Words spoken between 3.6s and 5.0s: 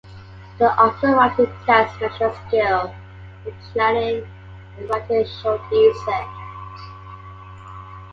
planning and